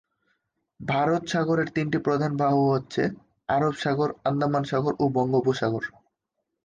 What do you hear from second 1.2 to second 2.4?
সাগরের তিনটি প্রধান